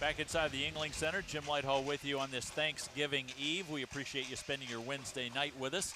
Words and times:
Back 0.00 0.20
inside 0.20 0.52
the 0.52 0.62
Yuengling 0.62 0.94
Center, 0.94 1.22
Jim 1.26 1.42
Lighthall 1.42 1.84
with 1.84 2.04
you 2.04 2.20
on 2.20 2.30
this 2.30 2.44
Thanksgiving 2.44 3.24
Eve. 3.36 3.68
We 3.68 3.82
appreciate 3.82 4.30
you 4.30 4.36
spending 4.36 4.68
your 4.68 4.80
Wednesday 4.80 5.28
night 5.34 5.52
with 5.58 5.74
us 5.74 5.92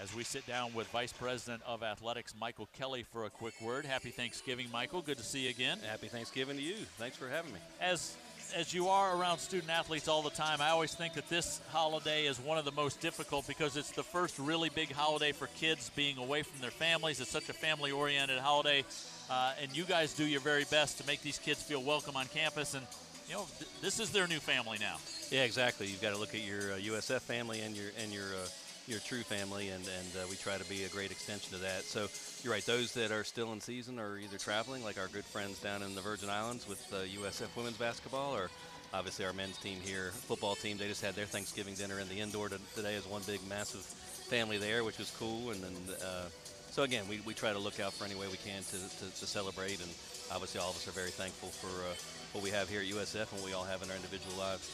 as 0.00 0.14
we 0.14 0.22
sit 0.22 0.46
down 0.46 0.72
with 0.72 0.86
Vice 0.88 1.12
President 1.12 1.60
of 1.66 1.82
Athletics 1.82 2.32
Michael 2.40 2.68
Kelly 2.78 3.02
for 3.02 3.24
a 3.24 3.30
quick 3.30 3.60
word. 3.60 3.86
Happy 3.86 4.10
Thanksgiving, 4.10 4.68
Michael. 4.72 5.02
Good 5.02 5.18
to 5.18 5.24
see 5.24 5.40
you 5.40 5.50
again. 5.50 5.80
Happy 5.84 6.06
Thanksgiving 6.06 6.56
to 6.58 6.62
you. 6.62 6.76
Thanks 6.96 7.16
for 7.16 7.28
having 7.28 7.52
me. 7.52 7.58
As 7.80 8.16
as 8.54 8.72
you 8.72 8.88
are 8.88 9.18
around 9.18 9.38
student 9.38 9.70
athletes 9.70 10.06
all 10.06 10.22
the 10.22 10.30
time, 10.30 10.60
I 10.60 10.68
always 10.68 10.94
think 10.94 11.14
that 11.14 11.28
this 11.28 11.60
holiday 11.72 12.26
is 12.26 12.38
one 12.38 12.56
of 12.58 12.64
the 12.64 12.72
most 12.72 13.00
difficult 13.00 13.48
because 13.48 13.76
it's 13.76 13.90
the 13.90 14.02
first 14.04 14.38
really 14.38 14.68
big 14.68 14.92
holiday 14.92 15.32
for 15.32 15.48
kids 15.58 15.90
being 15.96 16.18
away 16.18 16.42
from 16.42 16.60
their 16.60 16.70
families. 16.70 17.20
It's 17.20 17.30
such 17.30 17.48
a 17.48 17.54
family 17.54 17.90
oriented 17.90 18.38
holiday. 18.38 18.84
Uh, 19.28 19.54
and 19.60 19.76
you 19.76 19.84
guys 19.84 20.14
do 20.14 20.24
your 20.24 20.40
very 20.40 20.66
best 20.70 20.98
to 20.98 21.06
make 21.06 21.20
these 21.22 21.38
kids 21.38 21.62
feel 21.62 21.82
welcome 21.82 22.16
on 22.16 22.26
campus. 22.26 22.74
And 22.74 22.86
you 23.28 23.34
know, 23.34 23.46
th- 23.58 23.70
this 23.80 24.00
is 24.00 24.10
their 24.10 24.26
new 24.26 24.40
family 24.40 24.78
now. 24.80 24.96
Yeah, 25.30 25.44
exactly. 25.44 25.86
You've 25.86 26.02
got 26.02 26.12
to 26.12 26.18
look 26.18 26.34
at 26.34 26.42
your 26.42 26.72
uh, 26.72 26.76
USF 26.76 27.20
family 27.20 27.60
and 27.60 27.76
your 27.76 27.90
and 28.02 28.12
your 28.12 28.24
uh, 28.24 28.48
your 28.86 29.00
true 29.00 29.22
family, 29.22 29.68
and 29.68 29.84
and 29.84 30.22
uh, 30.22 30.26
we 30.28 30.36
try 30.36 30.56
to 30.58 30.68
be 30.68 30.84
a 30.84 30.88
great 30.88 31.10
extension 31.10 31.52
to 31.52 31.58
that. 31.58 31.82
So 31.82 32.08
you're 32.42 32.52
right. 32.52 32.64
Those 32.64 32.92
that 32.94 33.10
are 33.10 33.24
still 33.24 33.52
in 33.52 33.60
season 33.60 33.98
are 33.98 34.18
either 34.18 34.38
traveling, 34.38 34.84
like 34.84 34.98
our 34.98 35.08
good 35.08 35.24
friends 35.24 35.58
down 35.60 35.82
in 35.82 35.94
the 35.94 36.00
Virgin 36.00 36.28
Islands 36.28 36.68
with 36.68 36.80
USF 36.90 37.56
women's 37.56 37.78
basketball, 37.78 38.36
or 38.36 38.50
obviously 38.92 39.24
our 39.24 39.32
men's 39.32 39.58
team 39.58 39.78
here, 39.82 40.10
football 40.12 40.54
team. 40.54 40.76
They 40.78 40.88
just 40.88 41.04
had 41.04 41.14
their 41.14 41.26
Thanksgiving 41.26 41.74
dinner 41.74 41.98
in 41.98 42.08
the 42.08 42.20
indoor 42.20 42.48
today 42.48 42.94
as 42.94 43.06
one 43.06 43.22
big 43.26 43.40
massive 43.48 43.80
family 43.80 44.58
there, 44.58 44.84
which 44.84 44.98
was 44.98 45.10
cool. 45.18 45.50
And 45.50 45.62
then 45.62 45.74
uh, 46.00 46.26
so 46.74 46.82
again, 46.82 47.04
we, 47.08 47.20
we 47.24 47.34
try 47.34 47.52
to 47.52 47.58
look 47.60 47.78
out 47.78 47.92
for 47.92 48.04
any 48.04 48.16
way 48.16 48.26
we 48.26 48.36
can 48.38 48.60
to, 48.64 48.76
to, 48.98 49.20
to 49.20 49.26
celebrate, 49.28 49.78
and 49.78 49.88
obviously 50.32 50.60
all 50.60 50.70
of 50.70 50.74
us 50.74 50.88
are 50.88 50.90
very 50.90 51.12
thankful 51.12 51.50
for 51.50 51.68
uh, 51.68 51.94
what 52.32 52.42
we 52.42 52.50
have 52.50 52.68
here 52.68 52.80
at 52.80 52.86
USF 52.88 53.30
and 53.30 53.40
what 53.40 53.44
we 53.44 53.52
all 53.52 53.62
have 53.62 53.80
in 53.84 53.90
our 53.90 53.94
individual 53.94 54.36
lives. 54.36 54.66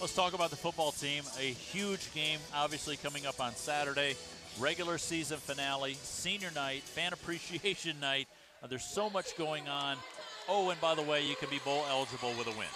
Let's 0.00 0.12
talk 0.12 0.34
about 0.34 0.50
the 0.50 0.56
football 0.56 0.90
team. 0.90 1.22
A 1.38 1.52
huge 1.52 2.12
game, 2.14 2.40
obviously, 2.52 2.96
coming 2.96 3.26
up 3.26 3.40
on 3.40 3.54
Saturday. 3.54 4.16
Regular 4.58 4.98
season 4.98 5.38
finale, 5.38 5.94
senior 6.02 6.50
night, 6.52 6.82
fan 6.82 7.12
appreciation 7.12 8.00
night. 8.00 8.26
Uh, 8.60 8.66
there's 8.66 8.84
so 8.84 9.08
much 9.08 9.36
going 9.38 9.68
on. 9.68 9.98
Oh, 10.48 10.70
and 10.70 10.80
by 10.80 10.96
the 10.96 11.02
way, 11.02 11.24
you 11.24 11.36
can 11.36 11.48
be 11.48 11.60
bowl 11.64 11.84
eligible 11.88 12.30
with 12.36 12.48
a 12.48 12.58
win. 12.58 12.66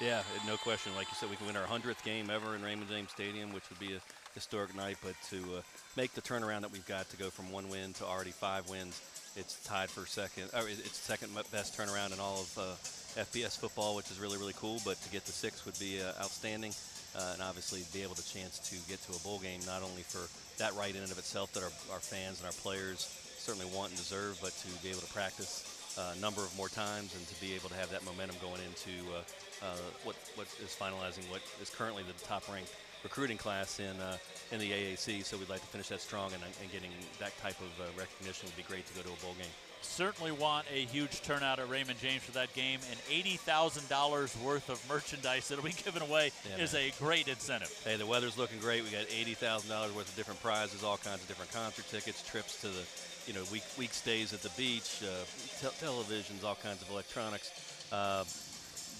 Yeah, 0.00 0.22
no 0.46 0.56
question. 0.56 0.94
Like 0.96 1.08
you 1.08 1.14
said, 1.14 1.28
we 1.28 1.36
can 1.36 1.46
win 1.46 1.56
our 1.56 1.66
100th 1.66 2.02
game 2.04 2.30
ever 2.30 2.56
in 2.56 2.62
Raymond 2.62 2.88
James 2.88 3.10
Stadium, 3.10 3.52
which 3.52 3.68
would 3.68 3.78
be 3.78 3.94
a 3.94 4.00
historic 4.34 4.74
night. 4.74 4.96
But 5.04 5.14
to 5.28 5.36
uh, 5.58 5.62
make 5.94 6.14
the 6.14 6.22
turnaround 6.22 6.62
that 6.62 6.72
we've 6.72 6.86
got 6.86 7.10
to 7.10 7.18
go 7.18 7.28
from 7.28 7.52
one 7.52 7.68
win 7.68 7.92
to 7.94 8.06
already 8.06 8.30
five 8.30 8.66
wins, 8.70 8.98
it's 9.36 9.62
tied 9.62 9.90
for 9.90 10.06
second. 10.06 10.44
Or 10.54 10.66
it's 10.66 10.96
second 10.96 11.34
best 11.52 11.76
turnaround 11.76 12.14
in 12.14 12.18
all 12.18 12.40
of 12.40 12.58
uh, 12.58 13.20
FBS 13.20 13.58
football, 13.60 13.94
which 13.94 14.10
is 14.10 14.18
really 14.18 14.38
really 14.38 14.54
cool. 14.56 14.80
But 14.86 14.96
to 15.02 15.10
get 15.10 15.26
to 15.26 15.32
six 15.32 15.66
would 15.66 15.78
be 15.78 16.00
uh, 16.00 16.16
outstanding, 16.18 16.72
uh, 17.14 17.32
and 17.34 17.42
obviously 17.42 17.84
be 17.92 18.02
able 18.02 18.14
to 18.14 18.24
chance 18.24 18.58
to 18.70 18.76
get 18.88 19.02
to 19.02 19.12
a 19.12 19.18
bowl 19.18 19.38
game, 19.38 19.60
not 19.66 19.82
only 19.82 20.02
for 20.02 20.24
that 20.56 20.74
right 20.76 20.96
in 20.96 21.02
and 21.02 21.12
of 21.12 21.18
itself 21.18 21.52
that 21.52 21.62
our, 21.62 21.72
our 21.92 22.00
fans 22.00 22.40
and 22.40 22.46
our 22.46 22.56
players 22.64 23.04
certainly 23.36 23.68
want 23.76 23.90
and 23.90 23.98
deserve, 23.98 24.38
but 24.40 24.52
to 24.64 24.68
be 24.82 24.88
able 24.88 25.00
to 25.00 25.12
practice 25.12 25.79
a 25.98 26.18
number 26.20 26.42
of 26.42 26.54
more 26.56 26.68
times 26.68 27.14
and 27.14 27.26
to 27.26 27.40
be 27.40 27.54
able 27.54 27.68
to 27.68 27.74
have 27.74 27.90
that 27.90 28.04
momentum 28.04 28.36
going 28.40 28.60
into 28.62 28.94
uh, 29.10 29.64
uh, 29.64 29.76
what 30.04 30.16
what 30.36 30.46
is 30.62 30.76
finalizing 30.78 31.28
what 31.30 31.42
is 31.60 31.70
currently 31.70 32.02
the 32.02 32.12
top 32.24 32.42
ranked 32.52 32.72
recruiting 33.02 33.36
class 33.36 33.80
in 33.80 33.98
uh, 34.00 34.16
in 34.52 34.60
the 34.60 34.70
AAC. 34.70 35.24
So 35.24 35.36
we'd 35.36 35.48
like 35.48 35.60
to 35.60 35.66
finish 35.66 35.88
that 35.88 36.00
strong, 36.00 36.32
and, 36.32 36.42
and 36.42 36.72
getting 36.72 36.90
that 37.18 37.36
type 37.38 37.58
of 37.60 37.72
uh, 37.80 37.88
recognition 37.98 38.46
would 38.46 38.56
be 38.56 38.62
great 38.62 38.86
to 38.86 38.94
go 38.94 39.02
to 39.02 39.08
a 39.08 39.20
bowl 39.24 39.34
game. 39.38 39.52
Certainly 39.82 40.32
want 40.32 40.66
a 40.72 40.84
huge 40.86 41.22
turnout 41.22 41.58
at 41.58 41.68
Raymond 41.68 41.98
James 42.00 42.22
for 42.22 42.32
that 42.32 42.52
game, 42.54 42.78
and 42.90 43.00
eighty 43.10 43.36
thousand 43.36 43.88
dollars 43.88 44.36
worth 44.44 44.68
of 44.68 44.80
merchandise 44.88 45.48
that'll 45.48 45.64
be 45.64 45.72
given 45.84 46.02
away 46.02 46.32
yeah, 46.48 46.62
is 46.62 46.72
man. 46.74 46.82
a 46.82 46.92
great 47.02 47.28
incentive. 47.28 47.72
Hey, 47.84 47.96
the 47.96 48.06
weather's 48.06 48.36
looking 48.38 48.58
great. 48.60 48.82
We 48.84 48.90
got 48.90 49.06
eighty 49.14 49.34
thousand 49.34 49.70
dollars 49.70 49.94
worth 49.94 50.08
of 50.08 50.16
different 50.16 50.42
prizes, 50.42 50.84
all 50.84 50.96
kinds 50.98 51.22
of 51.22 51.28
different 51.28 51.52
concert 51.52 51.86
tickets, 51.88 52.22
trips 52.28 52.60
to 52.60 52.68
the 52.68 52.82
you 53.26 53.34
know 53.34 53.42
week 53.52 53.64
week 53.78 53.92
stays 53.92 54.32
at 54.32 54.42
the 54.42 54.50
beach, 54.50 55.02
uh, 55.02 55.24
te- 55.60 55.84
televisions, 55.84 56.44
all 56.44 56.56
kinds 56.62 56.82
of 56.82 56.90
electronics. 56.90 57.50
Uh, 57.90 58.24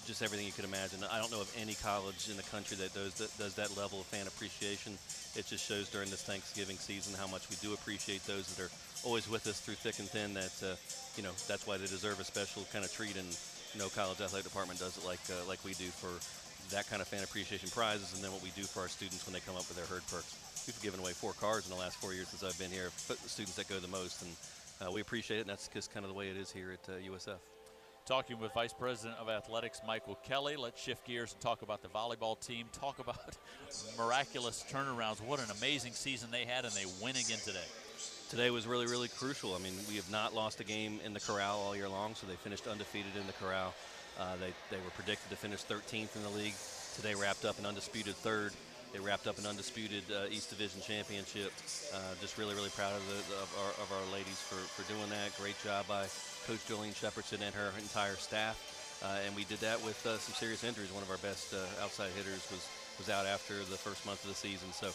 just 0.05 0.21
everything 0.21 0.45
you 0.45 0.51
could 0.51 0.65
imagine. 0.65 0.99
I 1.11 1.19
don't 1.19 1.31
know 1.31 1.41
of 1.41 1.51
any 1.59 1.75
college 1.75 2.29
in 2.29 2.37
the 2.37 2.47
country 2.49 2.77
that 2.77 2.93
does 2.93 3.13
that, 3.15 3.31
does 3.37 3.55
that 3.55 3.75
level 3.77 4.01
of 4.01 4.05
fan 4.07 4.27
appreciation. 4.27 4.97
It 5.35 5.45
just 5.45 5.65
shows 5.65 5.89
during 5.89 6.09
this 6.09 6.23
Thanksgiving 6.23 6.77
season 6.77 7.13
how 7.13 7.27
much 7.27 7.49
we 7.49 7.55
do 7.61 7.73
appreciate 7.73 8.25
those 8.25 8.47
that 8.53 8.63
are 8.63 8.71
always 9.03 9.29
with 9.29 9.45
us 9.47 9.59
through 9.59 9.75
thick 9.75 9.99
and 9.99 10.09
thin. 10.09 10.33
That 10.33 10.55
uh, 10.63 10.75
you 11.15 11.23
know 11.23 11.31
that's 11.47 11.67
why 11.67 11.77
they 11.77 11.85
deserve 11.85 12.19
a 12.19 12.25
special 12.25 12.65
kind 12.73 12.83
of 12.83 12.91
treat, 12.91 13.15
and 13.15 13.29
no 13.77 13.87
college 13.89 14.19
athletic 14.21 14.49
department 14.49 14.79
does 14.79 14.97
it 14.97 15.05
like 15.05 15.21
uh, 15.29 15.45
like 15.47 15.63
we 15.63 15.73
do 15.77 15.87
for 15.93 16.11
that 16.73 16.89
kind 16.89 17.01
of 17.01 17.07
fan 17.07 17.23
appreciation 17.23 17.69
prizes, 17.69 18.13
and 18.13 18.23
then 18.23 18.31
what 18.31 18.41
we 18.41 18.51
do 18.57 18.63
for 18.63 18.81
our 18.81 18.89
students 18.89 19.25
when 19.25 19.33
they 19.33 19.41
come 19.41 19.55
up 19.55 19.67
with 19.69 19.77
their 19.77 19.87
herd 19.87 20.05
perks. 20.09 20.33
We've 20.65 20.81
given 20.81 20.99
away 20.99 21.13
four 21.13 21.33
cars 21.33 21.65
in 21.65 21.73
the 21.73 21.79
last 21.79 21.97
four 21.97 22.13
years 22.13 22.29
since 22.29 22.43
I've 22.43 22.57
been 22.59 22.71
here. 22.71 22.89
Students 23.25 23.55
that 23.55 23.67
go 23.67 23.79
the 23.79 23.89
most, 23.89 24.21
and 24.21 24.31
uh, 24.81 24.91
we 24.91 25.01
appreciate 25.01 25.37
it. 25.37 25.41
And 25.41 25.49
that's 25.49 25.67
just 25.67 25.93
kind 25.93 26.05
of 26.05 26.11
the 26.11 26.17
way 26.17 26.29
it 26.29 26.37
is 26.37 26.51
here 26.51 26.71
at 26.71 26.85
USF. 26.85 27.41
Talking 28.07 28.39
with 28.39 28.51
Vice 28.53 28.73
President 28.73 29.19
of 29.19 29.29
Athletics 29.29 29.79
Michael 29.85 30.17
Kelly. 30.23 30.55
Let's 30.55 30.81
shift 30.81 31.05
gears 31.05 31.33
and 31.33 31.41
talk 31.41 31.61
about 31.61 31.83
the 31.83 31.87
volleyball 31.87 32.39
team. 32.39 32.65
Talk 32.73 32.97
about 32.97 33.37
miraculous 33.95 34.65
turnarounds. 34.69 35.21
What 35.21 35.39
an 35.39 35.51
amazing 35.57 35.93
season 35.93 36.31
they 36.31 36.45
had, 36.45 36.65
and 36.65 36.73
they 36.73 36.85
win 37.01 37.15
again 37.15 37.37
today. 37.45 37.59
Today 38.29 38.49
was 38.49 38.65
really, 38.65 38.87
really 38.87 39.07
crucial. 39.07 39.53
I 39.53 39.59
mean, 39.59 39.73
we 39.87 39.97
have 39.97 40.09
not 40.11 40.33
lost 40.33 40.59
a 40.59 40.63
game 40.63 40.99
in 41.05 41.13
the 41.13 41.19
Corral 41.19 41.59
all 41.59 41.75
year 41.75 41.87
long, 41.87 42.15
so 42.15 42.25
they 42.25 42.33
finished 42.33 42.65
undefeated 42.65 43.15
in 43.19 43.27
the 43.27 43.33
Corral. 43.33 43.73
Uh, 44.19 44.35
they, 44.37 44.75
they 44.75 44.81
were 44.83 44.91
predicted 44.95 45.29
to 45.29 45.37
finish 45.37 45.63
13th 45.63 46.15
in 46.15 46.23
the 46.23 46.29
league. 46.29 46.55
Today 46.95 47.13
wrapped 47.13 47.45
up 47.45 47.59
an 47.59 47.67
undisputed 47.67 48.15
third. 48.15 48.51
They 48.93 48.99
wrapped 48.99 49.25
up 49.25 49.37
an 49.37 49.45
undisputed 49.45 50.03
uh, 50.11 50.27
East 50.29 50.49
Division 50.49 50.81
championship. 50.81 51.53
Uh, 51.95 51.97
just 52.19 52.37
really, 52.37 52.55
really 52.55 52.69
proud 52.75 52.91
of, 52.91 53.03
the, 53.07 53.19
of, 53.39 53.49
our, 53.63 53.71
of 53.79 53.87
our 53.95 54.13
ladies 54.13 54.35
for, 54.35 54.59
for 54.75 54.83
doing 54.91 55.07
that. 55.09 55.31
Great 55.39 55.55
job 55.63 55.87
by 55.87 56.03
Coach 56.45 56.59
Jolene 56.67 56.91
Shepardson 56.91 57.39
and 57.39 57.55
her 57.55 57.71
entire 57.79 58.15
staff. 58.15 58.59
Uh, 59.03 59.23
and 59.25 59.35
we 59.35 59.45
did 59.45 59.59
that 59.59 59.81
with 59.83 60.05
uh, 60.05 60.17
some 60.17 60.35
serious 60.35 60.63
injuries. 60.63 60.91
One 60.91 61.03
of 61.03 61.09
our 61.09 61.17
best 61.23 61.53
uh, 61.53 61.83
outside 61.83 62.11
hitters 62.11 62.45
was, 62.51 62.67
was 62.99 63.09
out 63.09 63.25
after 63.25 63.55
the 63.59 63.79
first 63.79 64.05
month 64.05 64.23
of 64.23 64.29
the 64.29 64.35
season. 64.35 64.73
So 64.73 64.91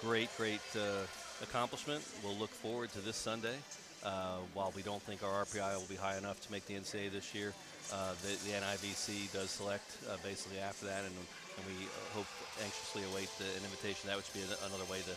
great, 0.00 0.30
great 0.36 0.64
uh, 0.74 1.04
accomplishment. 1.42 2.02
We'll 2.24 2.36
look 2.36 2.50
forward 2.50 2.90
to 2.96 3.00
this 3.00 3.16
Sunday. 3.16 3.56
Uh, 4.04 4.36
while 4.52 4.72
we 4.76 4.82
don't 4.82 5.00
think 5.02 5.22
our 5.24 5.44
RPI 5.44 5.74
will 5.76 5.88
be 5.88 5.96
high 5.96 6.18
enough 6.18 6.40
to 6.44 6.52
make 6.52 6.66
the 6.66 6.74
NCAA 6.74 7.10
this 7.10 7.34
year, 7.34 7.54
uh, 7.92 8.12
the, 8.20 8.36
the, 8.44 8.52
NIVC 8.52 9.32
does 9.32 9.48
select 9.48 9.96
basically 10.22 10.58
after 10.58 10.84
that, 10.86 11.04
and, 11.04 11.12
and 11.12 11.64
we 11.64 11.88
hope 12.12 12.28
anxiously 12.62 13.00
await 13.12 13.28
the, 13.38 13.48
an 13.56 13.64
invitation. 13.64 14.08
That 14.08 14.16
would 14.16 14.28
be 14.36 14.44
another 14.68 14.84
way 14.92 15.00
to 15.08 15.14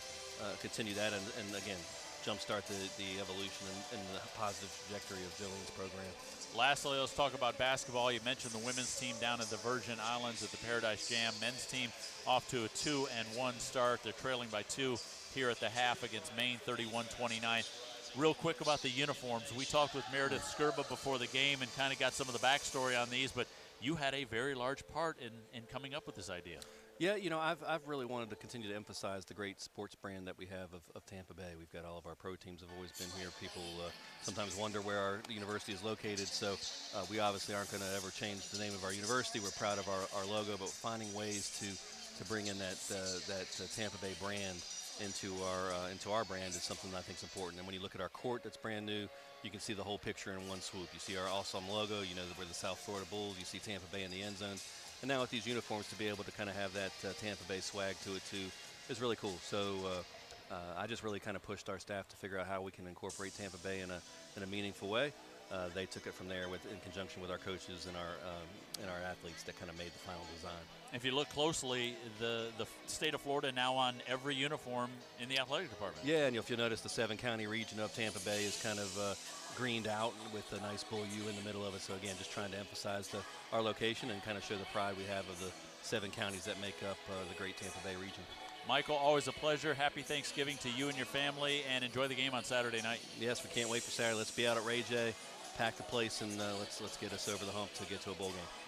continue 0.60 0.94
that, 0.94 1.12
and, 1.12 1.24
and 1.36 1.48
again, 1.56 1.76
jumpstart 2.24 2.66
the, 2.66 2.76
the 3.00 3.20
evolution 3.20 3.66
and, 3.72 4.00
and, 4.00 4.02
the 4.12 4.20
positive 4.36 4.68
trajectory 4.84 5.24
of 5.24 5.32
Jillian's 5.38 5.70
program. 5.70 6.12
Lastly, 6.56 6.98
let's 6.98 7.14
talk 7.14 7.34
about 7.34 7.58
basketball. 7.58 8.10
You 8.10 8.20
mentioned 8.24 8.52
the 8.52 8.64
women's 8.64 8.98
team 8.98 9.14
down 9.20 9.40
at 9.40 9.48
the 9.48 9.56
Virgin 9.56 9.98
Islands 10.02 10.42
at 10.42 10.50
the 10.50 10.56
Paradise 10.58 11.08
Jam. 11.08 11.32
Men's 11.40 11.66
team 11.66 11.90
off 12.26 12.48
to 12.50 12.64
a 12.64 12.68
two 12.68 13.06
and 13.18 13.26
one 13.36 13.54
start. 13.58 14.02
They're 14.02 14.12
trailing 14.12 14.48
by 14.48 14.62
two 14.62 14.96
here 15.34 15.50
at 15.50 15.60
the 15.60 15.68
half 15.68 16.02
against 16.02 16.36
Maine 16.36 16.58
31-29. 16.66 17.68
Real 18.18 18.34
quick 18.34 18.60
about 18.60 18.82
the 18.82 18.88
uniforms. 18.88 19.54
We 19.56 19.64
talked 19.64 19.94
with 19.94 20.04
Meredith 20.10 20.42
Skirba 20.42 20.88
before 20.88 21.18
the 21.18 21.28
game 21.28 21.62
and 21.62 21.76
kind 21.76 21.92
of 21.92 22.00
got 22.00 22.14
some 22.14 22.26
of 22.26 22.32
the 22.32 22.44
backstory 22.44 23.00
on 23.00 23.08
these, 23.10 23.30
but 23.30 23.46
you 23.80 23.94
had 23.94 24.12
a 24.12 24.24
very 24.24 24.56
large 24.56 24.84
part 24.88 25.20
in, 25.20 25.30
in 25.54 25.62
coming 25.70 25.94
up 25.94 26.04
with 26.04 26.16
this 26.16 26.28
idea. 26.28 26.58
Yeah, 26.98 27.14
you 27.14 27.30
know, 27.30 27.38
I've, 27.38 27.62
I've 27.64 27.86
really 27.86 28.06
wanted 28.06 28.30
to 28.30 28.36
continue 28.36 28.68
to 28.70 28.74
emphasize 28.74 29.24
the 29.24 29.34
great 29.34 29.60
sports 29.60 29.94
brand 29.94 30.26
that 30.26 30.36
we 30.36 30.46
have 30.46 30.74
of, 30.74 30.80
of 30.96 31.06
Tampa 31.06 31.32
Bay. 31.32 31.54
We've 31.56 31.72
got 31.72 31.84
all 31.84 31.96
of 31.96 32.06
our 32.06 32.16
pro 32.16 32.34
teams 32.34 32.60
have 32.60 32.70
always 32.74 32.90
been 32.90 33.06
here. 33.20 33.28
People 33.40 33.62
uh, 33.86 33.90
sometimes 34.22 34.56
wonder 34.56 34.80
where 34.80 34.98
our 34.98 35.20
university 35.30 35.72
is 35.72 35.84
located, 35.84 36.26
so 36.26 36.56
uh, 36.96 37.04
we 37.08 37.20
obviously 37.20 37.54
aren't 37.54 37.70
going 37.70 37.84
to 37.84 37.94
ever 37.94 38.10
change 38.10 38.48
the 38.48 38.58
name 38.58 38.74
of 38.74 38.82
our 38.82 38.92
university. 38.92 39.38
We're 39.38 39.50
proud 39.50 39.78
of 39.78 39.88
our, 39.88 40.18
our 40.18 40.26
logo, 40.26 40.56
but 40.58 40.70
finding 40.70 41.14
ways 41.14 41.56
to, 41.60 42.18
to 42.18 42.28
bring 42.28 42.48
in 42.48 42.58
that, 42.58 42.82
uh, 42.90 42.96
that 43.28 43.60
uh, 43.62 43.68
Tampa 43.76 43.98
Bay 43.98 44.14
brand 44.20 44.58
into 45.00 45.32
our 45.44 45.72
uh, 45.72 45.90
into 45.90 46.10
our 46.10 46.24
brand 46.24 46.54
is 46.54 46.62
something 46.62 46.90
that 46.90 46.98
I 46.98 47.00
think 47.00 47.18
is 47.18 47.22
important. 47.22 47.58
And 47.58 47.66
when 47.66 47.74
you 47.74 47.82
look 47.82 47.94
at 47.94 48.00
our 48.00 48.08
court 48.08 48.42
that's 48.42 48.56
brand 48.56 48.86
new, 48.86 49.08
you 49.42 49.50
can 49.50 49.60
see 49.60 49.72
the 49.72 49.82
whole 49.82 49.98
picture 49.98 50.32
in 50.32 50.48
one 50.48 50.60
swoop. 50.60 50.88
You 50.92 51.00
see 51.00 51.16
our 51.16 51.28
awesome 51.28 51.68
logo. 51.68 52.00
You 52.00 52.14
know 52.14 52.22
we're 52.38 52.44
the 52.44 52.54
South 52.54 52.78
Florida 52.78 53.06
Bulls. 53.10 53.36
You 53.38 53.44
see 53.44 53.58
Tampa 53.58 53.86
Bay 53.92 54.04
in 54.04 54.10
the 54.10 54.22
end 54.22 54.38
zone. 54.38 54.56
And 55.02 55.08
now 55.08 55.20
with 55.20 55.30
these 55.30 55.46
uniforms, 55.46 55.88
to 55.88 55.94
be 55.94 56.08
able 56.08 56.24
to 56.24 56.32
kind 56.32 56.50
of 56.50 56.56
have 56.56 56.72
that 56.74 56.92
uh, 57.04 57.12
Tampa 57.20 57.44
Bay 57.44 57.60
swag 57.60 57.94
to 58.04 58.16
it 58.16 58.22
too 58.30 58.50
is 58.88 59.00
really 59.00 59.16
cool. 59.16 59.38
So 59.42 59.74
uh, 59.86 60.54
uh, 60.54 60.56
I 60.76 60.86
just 60.86 61.04
really 61.04 61.20
kind 61.20 61.36
of 61.36 61.42
pushed 61.42 61.68
our 61.68 61.78
staff 61.78 62.08
to 62.08 62.16
figure 62.16 62.38
out 62.38 62.46
how 62.46 62.62
we 62.62 62.72
can 62.72 62.86
incorporate 62.86 63.36
Tampa 63.36 63.58
Bay 63.58 63.80
in 63.80 63.90
a 63.90 64.00
in 64.36 64.42
a 64.42 64.46
meaningful 64.46 64.88
way. 64.88 65.12
Uh, 65.50 65.68
they 65.74 65.86
took 65.86 66.06
it 66.06 66.12
from 66.12 66.28
there 66.28 66.48
with 66.48 66.64
in 66.70 66.78
conjunction 66.80 67.22
with 67.22 67.30
our 67.30 67.38
coaches 67.38 67.86
and 67.86 67.96
our 67.96 68.14
um, 68.28 68.46
and 68.82 68.90
our 68.90 69.10
athletes 69.10 69.42
that 69.44 69.58
kind 69.58 69.70
of 69.70 69.78
made 69.78 69.88
the 69.88 69.98
final 70.00 70.22
design. 70.36 70.60
If 70.92 71.04
you 71.04 71.12
look 71.12 71.28
closely, 71.30 71.94
the 72.18 72.48
the 72.58 72.66
state 72.86 73.14
of 73.14 73.20
Florida 73.22 73.50
now 73.52 73.74
on 73.74 73.94
every 74.06 74.34
uniform 74.34 74.90
in 75.20 75.28
the 75.28 75.38
athletic 75.38 75.70
department. 75.70 76.06
Yeah, 76.06 76.26
and 76.26 76.36
if 76.36 76.50
you'll 76.50 76.58
notice, 76.58 76.82
the 76.82 76.88
seven 76.88 77.16
county 77.16 77.46
region 77.46 77.80
of 77.80 77.94
Tampa 77.94 78.20
Bay 78.20 78.44
is 78.44 78.60
kind 78.62 78.78
of 78.78 78.98
uh, 78.98 79.14
greened 79.56 79.88
out 79.88 80.12
with 80.34 80.52
a 80.52 80.60
nice 80.60 80.84
bull 80.84 81.00
U 81.00 81.28
in 81.28 81.36
the 81.36 81.42
middle 81.42 81.66
of 81.66 81.74
it. 81.74 81.80
So 81.80 81.94
again, 81.94 82.14
just 82.18 82.30
trying 82.30 82.50
to 82.52 82.58
emphasize 82.58 83.08
the, 83.08 83.18
our 83.52 83.62
location 83.62 84.10
and 84.10 84.22
kind 84.22 84.36
of 84.36 84.44
show 84.44 84.56
the 84.56 84.66
pride 84.66 84.96
we 84.96 85.04
have 85.04 85.28
of 85.28 85.40
the 85.40 85.50
seven 85.82 86.10
counties 86.10 86.44
that 86.44 86.60
make 86.60 86.76
up 86.88 86.98
uh, 87.08 87.14
the 87.28 87.34
great 87.38 87.56
Tampa 87.56 87.78
Bay 87.84 87.96
region. 87.96 88.22
Michael, 88.68 88.96
always 88.96 89.28
a 89.28 89.32
pleasure. 89.32 89.72
Happy 89.72 90.02
Thanksgiving 90.02 90.58
to 90.58 90.68
you 90.70 90.88
and 90.88 90.96
your 90.96 91.06
family, 91.06 91.62
and 91.74 91.82
enjoy 91.82 92.06
the 92.06 92.14
game 92.14 92.34
on 92.34 92.44
Saturday 92.44 92.82
night. 92.82 93.00
Yes, 93.18 93.42
we 93.42 93.48
can't 93.48 93.70
wait 93.70 93.82
for 93.82 93.90
Saturday. 93.90 94.18
Let's 94.18 94.30
be 94.30 94.46
out 94.46 94.58
at 94.58 94.64
Ray 94.66 94.84
J, 94.88 95.14
pack 95.58 95.76
the 95.76 95.82
place, 95.82 96.20
and 96.20 96.40
uh, 96.40 96.44
let's 96.60 96.80
let's 96.80 96.96
get 96.96 97.12
us 97.12 97.28
over 97.28 97.44
the 97.44 97.50
hump 97.50 97.74
to 97.74 97.84
get 97.86 98.00
to 98.02 98.12
a 98.12 98.14
bowl 98.14 98.28
game. 98.28 98.58